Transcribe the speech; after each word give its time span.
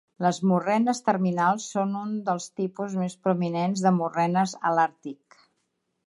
Les 0.25 0.37
morrenes 0.51 1.01
terminals 1.09 1.67
són 1.73 1.91
un 1.99 2.15
dels 2.29 2.47
tipus 2.59 2.95
més 3.01 3.15
prominents 3.27 3.83
de 3.89 3.91
morrenes 3.99 4.55
a 4.71 4.73
l’Àrtic. 4.79 5.39